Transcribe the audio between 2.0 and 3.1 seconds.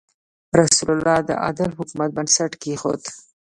بنسټ کېښود.